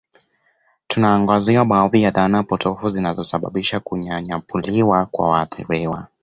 Tunaangazia 0.87 1.65
baadhi 1.65 2.01
ya 2.03 2.11
dhana 2.11 2.43
potofu 2.43 2.89
zinazosababisha 2.89 3.79
kunyanyapaliwa 3.79 5.05
kwa 5.05 5.29
waathiriwa 5.29 6.07